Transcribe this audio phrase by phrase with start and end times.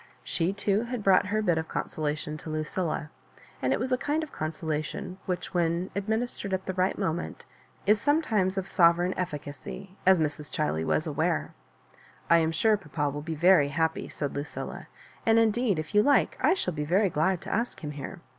[0.23, 3.11] She too had brought her bit of consolation to Lucilla;
[3.61, 7.45] and it was a kind of consolation whicTi, when administered at the right moment,
[7.85, 11.53] is sometimes of sovereign efficacy, as Mra ChUey was aware.
[12.31, 14.87] "I am sure papa will be very happy," said Lucilla;
[15.23, 18.21] "and indeed, if you like, I shall be very glad to ask him here.